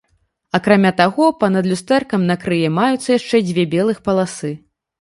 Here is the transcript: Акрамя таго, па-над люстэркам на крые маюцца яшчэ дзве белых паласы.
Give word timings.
Акрамя 0.59 0.91
таго, 1.01 1.27
па-над 1.43 1.69
люстэркам 1.73 2.25
на 2.31 2.39
крые 2.47 2.73
маюцца 2.81 3.07
яшчэ 3.19 3.45
дзве 3.51 3.69
белых 3.77 4.05
паласы. 4.09 4.55